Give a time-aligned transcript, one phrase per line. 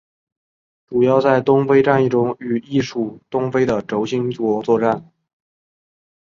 [0.87, 5.11] 主要在东非战役中与意属东非的轴心国作战。